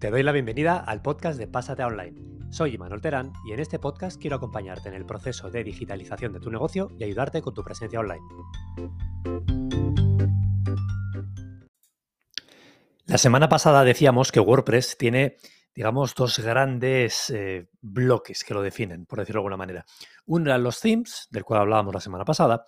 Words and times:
Te 0.00 0.10
doy 0.10 0.22
la 0.22 0.32
bienvenida 0.32 0.78
al 0.78 1.02
podcast 1.02 1.38
de 1.38 1.46
Pásate 1.46 1.84
Online. 1.84 2.16
Soy 2.50 2.74
Imanol 2.74 3.02
Terán 3.02 3.34
y 3.46 3.52
en 3.52 3.60
este 3.60 3.78
podcast 3.78 4.18
quiero 4.18 4.36
acompañarte 4.36 4.88
en 4.88 4.94
el 4.94 5.04
proceso 5.04 5.50
de 5.50 5.62
digitalización 5.62 6.32
de 6.32 6.40
tu 6.40 6.50
negocio 6.50 6.88
y 6.98 7.04
ayudarte 7.04 7.42
con 7.42 7.52
tu 7.52 7.62
presencia 7.62 8.00
online. 8.00 8.22
La 13.04 13.18
semana 13.18 13.50
pasada 13.50 13.84
decíamos 13.84 14.32
que 14.32 14.40
WordPress 14.40 14.96
tiene, 14.96 15.36
digamos, 15.74 16.14
dos 16.14 16.38
grandes 16.38 17.28
eh, 17.28 17.68
bloques 17.82 18.42
que 18.42 18.54
lo 18.54 18.62
definen, 18.62 19.04
por 19.04 19.18
decirlo 19.18 19.40
de 19.40 19.42
alguna 19.42 19.58
manera. 19.58 19.84
Uno 20.24 20.46
eran 20.46 20.62
los 20.62 20.80
themes, 20.80 21.28
del 21.30 21.44
cual 21.44 21.60
hablábamos 21.60 21.92
la 21.92 22.00
semana 22.00 22.24
pasada, 22.24 22.64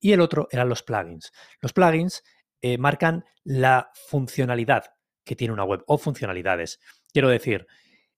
y 0.00 0.10
el 0.10 0.20
otro 0.20 0.48
eran 0.50 0.68
los 0.68 0.82
plugins. 0.82 1.30
Los 1.60 1.72
plugins 1.72 2.24
eh, 2.60 2.76
marcan 2.76 3.24
la 3.44 3.92
funcionalidad 4.08 4.82
que 5.24 5.36
tiene 5.36 5.54
una 5.54 5.64
web 5.64 5.82
o 5.86 5.98
funcionalidades. 5.98 6.80
Quiero 7.12 7.28
decir, 7.28 7.66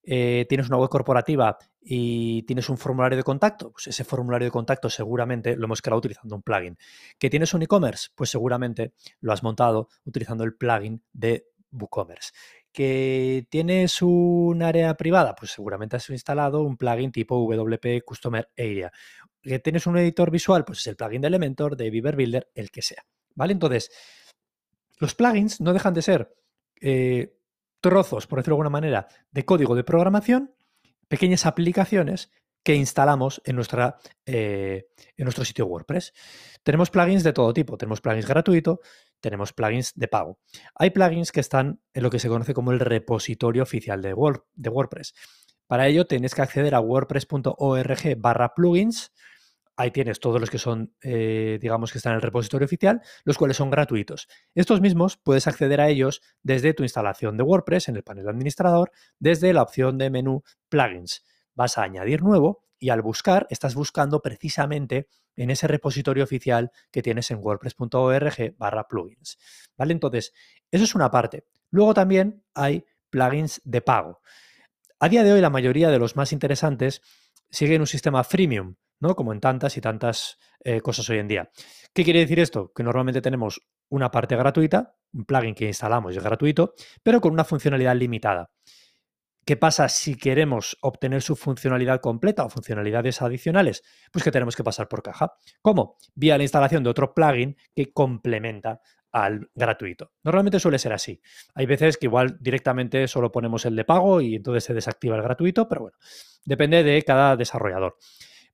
eh, 0.07 0.45
tienes 0.49 0.69
una 0.69 0.77
web 0.77 0.91
corporativa 0.91 1.57
y 1.81 2.43
tienes 2.43 2.69
un 2.69 2.77
formulario 2.77 3.17
de 3.17 3.23
contacto, 3.23 3.73
pues 3.73 3.87
ese 3.87 4.05
formulario 4.05 4.47
de 4.47 4.51
contacto 4.51 4.91
seguramente 4.91 5.57
lo 5.57 5.65
hemos 5.65 5.81
creado 5.81 5.98
utilizando 5.98 6.37
un 6.37 6.43
plugin. 6.43 6.77
¿Que 7.19 7.31
tienes 7.31 7.55
un 7.55 7.62
e-commerce? 7.62 8.09
Pues 8.15 8.31
seguramente 8.31 8.93
lo 9.21 9.33
has 9.33 9.43
montado 9.43 9.89
utilizando 10.05 10.45
el 10.45 10.55
plugin 10.55 11.03
de 11.12 11.47
WooCommerce. 11.73 12.33
¿Que 12.73 13.47
tienes 13.51 14.03
un 14.03 14.62
área 14.62 14.95
privada? 14.95 15.34
Pues 15.34 15.53
seguramente 15.53 15.97
has 15.97 16.11
instalado 16.11 16.62
un 16.62 16.77
plugin 16.77 17.12
tipo 17.12 17.37
WP 17.37 18.05
Customer 18.05 18.48
Area. 18.59 18.93
¿Que 19.41 19.59
tienes 19.59 19.87
un 19.87 19.97
editor 19.98 20.31
visual? 20.31 20.65
Pues 20.65 20.81
es 20.81 20.87
el 20.89 20.97
plugin 20.97 21.21
de 21.21 21.29
Elementor, 21.29 21.77
de 21.77 21.91
Beaver 21.91 22.17
Builder, 22.17 22.51
el 22.55 22.71
que 22.71 22.83
sea. 22.83 23.05
¿Vale? 23.34 23.53
Entonces, 23.53 23.91
los 24.98 25.15
plugins 25.15 25.61
no 25.61 25.73
dejan 25.73 25.95
de 25.95 26.03
ser 26.03 26.34
eh, 26.87 27.38
trozos, 27.81 28.27
por 28.27 28.39
decirlo 28.39 28.56
de 28.56 28.59
alguna 28.59 28.70
manera, 28.70 29.09
de 29.31 29.45
código 29.47 29.75
de 29.75 29.84
programación, 29.84 30.55
pequeñas 31.09 31.47
aplicaciones 31.47 32.31
que 32.62 32.75
instalamos 32.75 33.41
en, 33.47 33.56
nuestra, 33.56 33.98
eh, 34.27 34.89
en 35.17 35.25
nuestro 35.25 35.47
sitio 35.47 35.67
WordPress. 35.67 36.12
Tenemos 36.62 36.91
plugins 36.91 37.25
de 37.25 37.33
todo 37.33 37.55
tipo. 37.55 37.78
Tenemos 37.78 38.03
plugins 38.03 38.27
gratuitos, 38.27 38.81
tenemos 39.19 39.55
plugins 39.55 39.92
de 39.94 40.09
pago. 40.09 40.39
Hay 40.75 40.91
plugins 40.91 41.33
que 41.33 41.41
están 41.41 41.81
en 41.94 42.03
lo 42.03 42.11
que 42.11 42.19
se 42.19 42.28
conoce 42.28 42.53
como 42.53 42.72
el 42.72 42.81
repositorio 42.81 43.62
oficial 43.62 44.03
de, 44.03 44.14
de 44.55 44.69
WordPress. 44.69 45.14
Para 45.66 45.87
ello 45.87 46.06
tienes 46.06 46.34
que 46.34 46.42
acceder 46.42 46.75
a 46.75 46.81
wordpress.org 46.81 48.16
barra 48.19 48.55
plugins 48.55 49.11
ahí 49.77 49.91
tienes 49.91 50.20
todos 50.20 50.41
los 50.41 50.50
que 50.50 50.58
son, 50.58 50.94
eh, 51.03 51.58
digamos, 51.61 51.92
que 51.92 51.98
están 51.98 52.12
en 52.12 52.17
el 52.17 52.22
repositorio 52.22 52.67
oficial, 52.67 53.03
los 53.25 53.36
cuales 53.36 53.56
son 53.56 53.70
gratuitos. 53.70 54.28
Estos 54.55 54.81
mismos 54.81 55.16
puedes 55.16 55.47
acceder 55.47 55.81
a 55.81 55.89
ellos 55.89 56.22
desde 56.42 56.75
tu 56.75 56.83
instalación 56.83 57.36
de 57.36 57.42
WordPress 57.42 57.89
en 57.89 57.97
el 57.97 58.03
panel 58.03 58.25
de 58.25 58.31
administrador, 58.31 58.92
desde 59.19 59.53
la 59.53 59.62
opción 59.62 59.98
de 59.98 60.11
menú 60.11 60.42
plugins. 60.69 61.25
Vas 61.55 61.78
a 61.78 61.83
añadir 61.83 62.22
nuevo 62.22 62.64
y 62.78 62.91
al 62.91 63.03
buscar 63.03 63.47
estás 63.50 63.75
buscando 63.75 64.20
precisamente 64.20 65.08
en 65.36 65.50
ese 65.50 65.66
repositorio 65.66 66.25
oficial 66.25 66.70
que 66.91 67.03
tienes 67.03 67.31
en 67.31 67.38
wordpress.org 67.38 68.56
barra 68.56 68.86
plugins. 68.86 69.38
¿Vale? 69.77 69.92
Entonces, 69.92 70.33
eso 70.70 70.84
es 70.84 70.94
una 70.94 71.11
parte. 71.11 71.44
Luego 71.70 71.94
también 71.94 72.44
hay 72.55 72.84
plugins 73.11 73.61
de 73.64 73.81
pago. 73.81 74.20
A 75.00 75.09
día 75.09 75.25
de 75.25 75.33
hoy 75.33 75.41
la 75.41 75.50
mayoría 75.50 75.91
de 75.91 75.98
los 75.98 76.16
más 76.16 76.33
interesantes 76.33 77.03
siguen 77.50 77.81
un 77.81 77.86
sistema 77.86 78.25
freemium, 78.25 78.77
Como 79.12 79.34
en 79.34 79.41
tantas 79.41 79.77
y 79.77 79.83
tantas 79.83 80.38
eh, 80.60 80.80
cosas 80.80 81.10
hoy 81.10 81.19
en 81.19 81.28
día. 81.28 81.50
¿Qué 81.92 82.05
quiere 82.05 82.20
decir 82.20 82.41
esto? 82.41 82.72
Que 82.74 82.83
normalmente 82.83 83.20
tenemos 83.20 83.60
una 83.91 84.10
parte 84.10 84.34
gratuita, 84.34 84.97
un 85.12 85.27
plugin 85.27 85.55
que 85.55 85.66
instalamos 85.66 86.16
es 86.16 86.22
gratuito, 86.24 86.72
pero 87.02 87.20
con 87.20 87.32
una 87.32 87.44
funcionalidad 87.44 87.94
limitada. 87.94 88.50
¿Qué 89.44 89.58
pasa 89.58 89.91
si 89.91 90.16
queremos 90.16 90.78
obtener 90.80 91.20
su 91.20 91.36
funcionalidad 91.36 92.00
completa 92.00 92.44
o 92.44 92.48
funcionalidades 92.48 93.20
adicionales? 93.20 93.82
Pues 94.10 94.25
que 94.25 94.31
tenemos 94.31 94.56
que 94.56 94.64
pasar 94.64 94.88
por 94.88 95.03
caja. 95.03 95.34
¿Cómo? 95.60 95.98
Vía 96.14 96.38
la 96.38 96.44
instalación 96.44 96.82
de 96.82 96.88
otro 96.88 97.12
plugin 97.12 97.54
que 97.75 97.93
complementa 97.93 98.81
al 99.12 99.50
gratuito. 99.54 100.12
Normalmente 100.25 100.59
suele 100.59 100.78
ser 100.78 100.94
así. 100.94 101.20
Hay 101.54 101.66
veces 101.66 101.98
que 101.98 102.06
igual 102.06 102.38
directamente 102.41 103.06
solo 103.06 103.31
ponemos 103.31 103.66
el 103.66 103.76
de 103.76 103.84
pago 103.84 104.22
y 104.22 104.34
entonces 104.34 104.64
se 104.64 104.75
desactiva 104.75 105.14
el 105.16 105.22
gratuito, 105.22 105.69
pero 105.69 105.82
bueno, 105.82 105.98
depende 106.44 106.82
de 106.82 107.03
cada 107.03 107.37
desarrollador. 107.37 107.98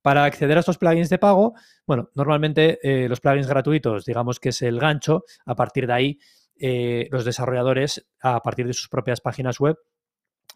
Para 0.03 0.25
acceder 0.25 0.56
a 0.56 0.61
estos 0.61 0.78
plugins 0.78 1.11
de 1.11 1.19
pago, 1.19 1.55
bueno, 1.87 2.11
normalmente 2.15 2.78
eh, 2.83 3.09
los 3.09 3.21
plugins 3.21 3.47
gratuitos, 3.47 4.05
digamos 4.05 4.41
que 4.41 4.49
es 4.49 4.62
el 4.62 4.78
gancho, 4.78 5.25
a 5.44 5.55
partir 5.55 5.87
de 5.87 5.93
ahí 5.93 6.19
eh, 6.59 7.09
los 7.11 7.25
desarrolladores, 7.25 8.06
a 8.22 8.43
partir 8.43 8.66
de 8.66 8.72
sus 8.72 8.89
propias 8.89 9.21
páginas 9.21 9.60
web, 9.60 9.77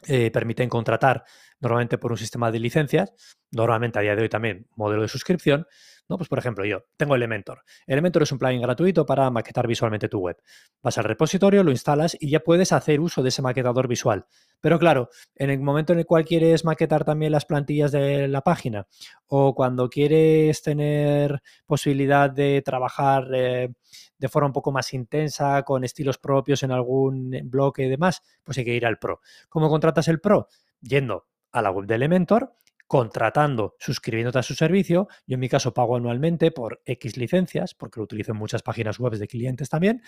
eh, 0.06 0.30
permiten 0.30 0.68
contratar 0.68 1.24
normalmente 1.60 1.96
por 1.96 2.12
un 2.12 2.18
sistema 2.18 2.50
de 2.50 2.58
licencias, 2.58 3.12
normalmente 3.50 3.98
a 3.98 4.02
día 4.02 4.14
de 4.14 4.22
hoy 4.22 4.28
también 4.28 4.66
modelo 4.76 5.02
de 5.02 5.08
suscripción, 5.08 5.66
¿no? 6.08 6.16
Pues 6.16 6.28
por 6.28 6.38
ejemplo, 6.38 6.64
yo 6.64 6.84
tengo 6.96 7.14
Elementor. 7.14 7.62
Elementor 7.86 8.22
es 8.22 8.32
un 8.32 8.38
plugin 8.38 8.62
gratuito 8.62 9.06
para 9.06 9.30
maquetar 9.30 9.66
visualmente 9.66 10.08
tu 10.08 10.18
web. 10.18 10.36
Vas 10.82 10.98
al 10.98 11.04
repositorio, 11.04 11.64
lo 11.64 11.70
instalas 11.70 12.16
y 12.20 12.30
ya 12.30 12.40
puedes 12.40 12.72
hacer 12.72 13.00
uso 13.00 13.22
de 13.22 13.30
ese 13.30 13.42
maquetador 13.42 13.88
visual. 13.88 14.26
Pero 14.60 14.78
claro, 14.78 15.08
en 15.34 15.50
el 15.50 15.60
momento 15.60 15.92
en 15.92 16.00
el 16.00 16.06
cual 16.06 16.24
quieres 16.24 16.64
maquetar 16.64 17.04
también 17.04 17.32
las 17.32 17.44
plantillas 17.44 17.92
de 17.92 18.28
la 18.28 18.42
página 18.42 18.86
o 19.26 19.54
cuando 19.54 19.88
quieres 19.88 20.62
tener 20.62 21.42
posibilidad 21.66 22.30
de 22.30 22.62
trabajar 22.62 23.28
eh, 23.34 23.72
de 24.18 24.28
forma 24.28 24.46
un 24.48 24.52
poco 24.52 24.72
más 24.72 24.92
intensa, 24.94 25.62
con 25.62 25.84
estilos 25.84 26.18
propios 26.18 26.62
en 26.62 26.70
algún 26.70 27.30
bloque 27.44 27.84
y 27.84 27.88
demás, 27.88 28.22
pues 28.42 28.58
hay 28.58 28.64
que 28.64 28.74
ir 28.74 28.86
al 28.86 28.98
Pro. 28.98 29.20
¿Cómo 29.48 29.68
contratas 29.68 30.08
el 30.08 30.20
Pro? 30.20 30.48
Yendo 30.80 31.26
a 31.52 31.62
la 31.62 31.70
web 31.70 31.86
de 31.86 31.94
Elementor, 31.94 32.54
contratando, 32.86 33.76
suscribiéndote 33.78 34.38
a 34.38 34.42
su 34.42 34.54
servicio. 34.54 35.08
Yo 35.26 35.34
en 35.34 35.40
mi 35.40 35.48
caso 35.48 35.74
pago 35.74 35.96
anualmente 35.96 36.50
por 36.50 36.82
X 36.84 37.16
licencias, 37.16 37.74
porque 37.74 38.00
lo 38.00 38.04
utilizo 38.04 38.32
en 38.32 38.38
muchas 38.38 38.62
páginas 38.62 38.98
web 38.98 39.14
de 39.14 39.26
clientes 39.26 39.68
también, 39.68 40.02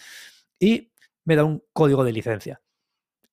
y 0.58 0.92
me 1.24 1.36
da 1.36 1.44
un 1.44 1.62
código 1.72 2.04
de 2.04 2.12
licencia. 2.12 2.62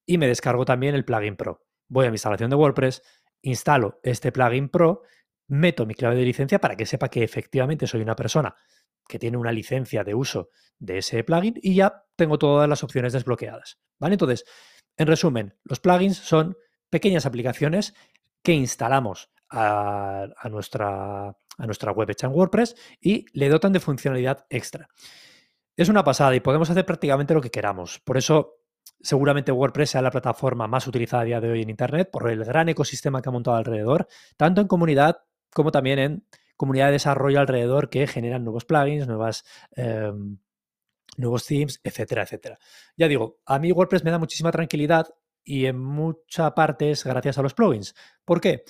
Y 0.05 0.17
me 0.17 0.27
descargo 0.27 0.65
también 0.65 0.95
el 0.95 1.05
plugin 1.05 1.35
Pro. 1.35 1.65
Voy 1.87 2.05
a 2.05 2.09
mi 2.09 2.15
instalación 2.15 2.49
de 2.49 2.55
WordPress, 2.55 3.01
instalo 3.41 3.99
este 4.03 4.31
plugin 4.31 4.69
Pro, 4.69 5.03
meto 5.47 5.85
mi 5.85 5.93
clave 5.93 6.15
de 6.15 6.23
licencia 6.23 6.59
para 6.59 6.75
que 6.75 6.85
sepa 6.85 7.09
que 7.09 7.23
efectivamente 7.23 7.87
soy 7.87 8.01
una 8.01 8.15
persona 8.15 8.55
que 9.07 9.19
tiene 9.19 9.37
una 9.37 9.51
licencia 9.51 10.03
de 10.03 10.15
uso 10.15 10.49
de 10.79 10.99
ese 10.99 11.23
plugin 11.23 11.59
y 11.61 11.75
ya 11.75 12.05
tengo 12.15 12.37
todas 12.39 12.69
las 12.69 12.83
opciones 12.83 13.13
desbloqueadas. 13.13 13.79
¿Vale? 13.99 14.15
Entonces, 14.15 14.45
en 14.97 15.07
resumen, 15.07 15.55
los 15.63 15.79
plugins 15.79 16.17
son 16.17 16.57
pequeñas 16.89 17.25
aplicaciones 17.25 17.93
que 18.43 18.53
instalamos 18.53 19.32
a, 19.53 20.49
nuestra, 20.49 21.27
a 21.27 21.65
nuestra 21.65 21.91
web 21.91 22.09
hecha 22.09 22.27
en 22.27 22.33
WordPress 22.33 22.75
y 22.99 23.25
le 23.33 23.49
dotan 23.49 23.71
de 23.71 23.79
funcionalidad 23.79 24.45
extra. 24.49 24.87
Es 25.75 25.89
una 25.89 26.03
pasada 26.03 26.35
y 26.35 26.39
podemos 26.39 26.69
hacer 26.69 26.85
prácticamente 26.85 27.33
lo 27.33 27.41
que 27.41 27.51
queramos. 27.51 27.99
Por 27.99 28.17
eso, 28.17 28.57
seguramente 28.99 29.51
WordPress 29.51 29.91
sea 29.91 30.01
la 30.01 30.11
plataforma 30.11 30.67
más 30.67 30.87
utilizada 30.87 31.21
a 31.23 31.25
día 31.25 31.41
de 31.41 31.51
hoy 31.51 31.61
en 31.61 31.69
Internet 31.69 32.09
por 32.11 32.29
el 32.29 32.43
gran 32.43 32.69
ecosistema 32.69 33.21
que 33.21 33.29
ha 33.29 33.31
montado 33.31 33.57
alrededor, 33.57 34.07
tanto 34.37 34.61
en 34.61 34.67
comunidad 34.67 35.17
como 35.51 35.71
también 35.71 35.99
en 35.99 36.27
comunidad 36.57 36.87
de 36.87 36.93
desarrollo 36.93 37.39
alrededor 37.39 37.89
que 37.89 38.07
generan 38.07 38.43
nuevos 38.43 38.65
plugins, 38.65 39.07
nuevas, 39.07 39.43
em, 39.75 40.37
nuevos 41.17 41.45
themes, 41.45 41.79
etcétera, 41.83 42.23
etcétera. 42.23 42.57
Ya 42.97 43.07
digo, 43.07 43.39
a 43.45 43.59
mí 43.59 43.71
WordPress 43.71 44.03
me 44.03 44.11
da 44.11 44.17
muchísima 44.17 44.51
tranquilidad 44.51 45.07
y 45.43 45.65
en 45.65 45.79
mucha 45.79 46.55
parte 46.55 46.91
es 46.91 47.03
gracias 47.03 47.37
a 47.37 47.41
los 47.43 47.53
plugins. 47.53 47.93
¿Por 48.25 48.41
qué? 48.41 48.63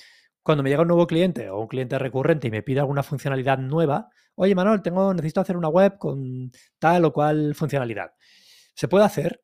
Cuando 0.43 0.61
me 0.63 0.69
llega 0.69 0.81
un 0.81 0.89
nuevo 0.89 1.07
cliente 1.07 1.49
o 1.49 1.59
un 1.61 1.67
cliente 1.67 1.97
recurrente 1.97 2.47
y 2.47 2.51
me 2.51 2.61
pide 2.61 2.81
alguna 2.81 3.01
funcionalidad 3.01 3.57
nueva, 3.57 4.09
oye 4.35 4.53
Manuel, 4.53 4.81
tengo, 4.81 5.13
necesito 5.13 5.41
hacer 5.41 5.57
una 5.57 5.69
web 5.69 5.97
con 5.97 6.51
tal 6.79 7.05
o 7.05 7.13
cual 7.13 7.55
funcionalidad. 7.55 8.13
Se 8.75 8.87
puede 8.87 9.05
hacer, 9.05 9.41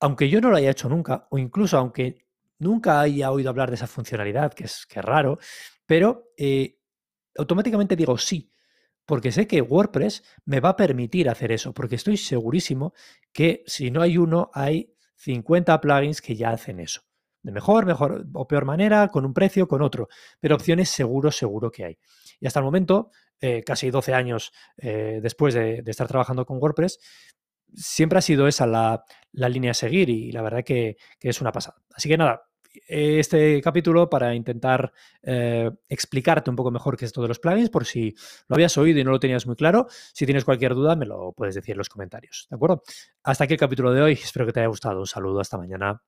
aunque 0.00 0.28
yo 0.28 0.40
no 0.40 0.50
lo 0.50 0.56
haya 0.56 0.70
hecho 0.70 0.88
nunca, 0.88 1.26
o 1.30 1.38
incluso 1.38 1.76
aunque 1.76 2.26
nunca 2.58 3.00
haya 3.00 3.30
oído 3.30 3.50
hablar 3.50 3.68
de 3.68 3.76
esa 3.76 3.86
funcionalidad, 3.86 4.54
que 4.54 4.64
es, 4.64 4.86
que 4.86 5.02
raro, 5.02 5.38
pero 5.84 6.32
eh, 6.36 6.78
automáticamente 7.36 7.96
digo 7.96 8.16
sí, 8.16 8.52
porque 9.04 9.32
sé 9.32 9.46
que 9.46 9.60
WordPress 9.60 10.22
me 10.44 10.60
va 10.60 10.70
a 10.70 10.76
permitir 10.76 11.28
hacer 11.28 11.52
eso, 11.52 11.74
porque 11.74 11.96
estoy 11.96 12.16
segurísimo 12.16 12.94
que 13.32 13.62
si 13.66 13.90
no 13.90 14.00
hay 14.00 14.16
uno, 14.16 14.50
hay 14.54 14.94
50 15.16 15.80
plugins 15.80 16.22
que 16.22 16.36
ya 16.36 16.50
hacen 16.50 16.80
eso. 16.80 17.02
De 17.42 17.52
mejor, 17.52 17.86
mejor 17.86 18.26
o 18.32 18.46
peor 18.46 18.64
manera, 18.64 19.08
con 19.08 19.24
un 19.24 19.34
precio, 19.34 19.66
con 19.66 19.82
otro. 19.82 20.08
Pero 20.40 20.54
opciones 20.54 20.88
seguro, 20.88 21.30
seguro 21.30 21.70
que 21.70 21.84
hay. 21.84 21.98
Y 22.40 22.46
hasta 22.46 22.60
el 22.60 22.64
momento, 22.64 23.10
eh, 23.40 23.62
casi 23.64 23.90
12 23.90 24.14
años 24.14 24.52
eh, 24.76 25.20
después 25.22 25.54
de, 25.54 25.82
estar 25.86 26.06
trabajando 26.06 26.46
con 26.46 26.58
WordPress, 26.58 26.98
siempre 27.74 28.18
ha 28.18 28.22
sido 28.22 28.46
esa 28.46 28.66
la, 28.66 29.04
línea 29.32 29.72
a 29.72 29.74
seguir 29.74 30.10
y 30.10 30.30
la 30.30 30.42
verdad 30.42 30.62
que, 30.64 30.96
que 31.18 31.28
es 31.30 31.40
una 31.40 31.52
pasada. 31.52 31.82
Así 31.94 32.08
que 32.08 32.16
nada, 32.16 32.42
este 32.86 33.60
capítulo 33.60 34.08
para 34.08 34.34
intentar 34.34 34.92
eh, 35.22 35.70
explicarte 35.88 36.50
un 36.50 36.56
poco 36.56 36.70
mejor 36.70 36.96
qué 36.96 37.04
es 37.04 37.10
esto 37.10 37.22
de 37.22 37.28
los 37.28 37.38
plugins, 37.38 37.70
por 37.70 37.84
si 37.84 38.14
lo 38.48 38.54
habías 38.54 38.76
oído 38.78 39.00
y 39.00 39.04
no 39.04 39.10
lo 39.10 39.20
tenías 39.20 39.46
muy 39.46 39.56
claro. 39.56 39.86
Si 40.12 40.24
tienes 40.24 40.44
cualquier 40.44 40.74
duda, 40.74 40.96
me 40.96 41.06
lo 41.06 41.32
puedes 41.32 41.54
decir 41.54 41.72
en 41.72 41.78
los 41.78 41.88
comentarios. 41.88 42.46
¿De 42.50 42.56
acuerdo? 42.56 42.82
Hasta 43.22 43.44
aquí 43.44 43.54
el 43.54 43.60
capítulo 43.60 43.92
de 43.92 44.02
hoy. 44.02 44.12
Espero 44.12 44.46
que 44.46 44.52
te 44.52 44.60
haya 44.60 44.68
gustado. 44.68 45.00
Un 45.00 45.06
saludo. 45.06 45.40
Hasta 45.40 45.58
mañana. 45.58 46.02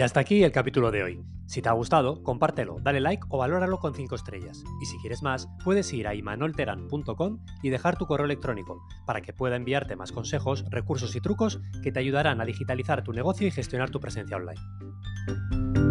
Ya 0.00 0.06
está 0.06 0.20
aquí 0.20 0.42
el 0.42 0.50
capítulo 0.50 0.90
de 0.90 1.02
hoy. 1.02 1.20
Si 1.44 1.60
te 1.60 1.68
ha 1.68 1.72
gustado, 1.72 2.22
compártelo, 2.22 2.78
dale 2.80 3.00
like 3.00 3.26
o 3.28 3.36
valóralo 3.36 3.80
con 3.80 3.92
5 3.94 4.14
estrellas. 4.14 4.64
Y 4.80 4.86
si 4.86 4.96
quieres 4.96 5.22
más, 5.22 5.46
puedes 5.62 5.92
ir 5.92 6.08
a 6.08 6.14
imanolteran.com 6.14 7.44
y 7.62 7.68
dejar 7.68 7.98
tu 7.98 8.06
correo 8.06 8.24
electrónico 8.24 8.80
para 9.04 9.20
que 9.20 9.34
pueda 9.34 9.56
enviarte 9.56 9.96
más 9.96 10.10
consejos, 10.10 10.64
recursos 10.70 11.14
y 11.16 11.20
trucos 11.20 11.60
que 11.82 11.92
te 11.92 12.00
ayudarán 12.00 12.40
a 12.40 12.46
digitalizar 12.46 13.04
tu 13.04 13.12
negocio 13.12 13.46
y 13.46 13.50
gestionar 13.50 13.90
tu 13.90 14.00
presencia 14.00 14.38
online. 14.38 15.89